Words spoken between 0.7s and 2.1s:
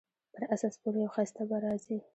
سپور یو ښایسته به راځي